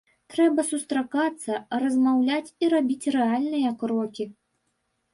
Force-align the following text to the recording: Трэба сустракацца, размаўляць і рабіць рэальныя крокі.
Трэба 0.35 0.63
сустракацца, 0.69 1.51
размаўляць 1.85 2.53
і 2.65 2.73
рабіць 2.77 3.09
рэальныя 3.19 3.79
крокі. 3.85 4.31